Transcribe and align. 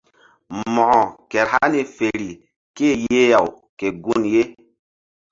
Mo̧ko 0.73 1.01
kehr 1.31 1.47
hani 1.53 1.81
fer 1.95 2.21
ké-e 2.75 2.93
yeh-aw 3.13 3.47
ke 3.79 3.87
gun 4.03 4.23
ye. 4.33 4.43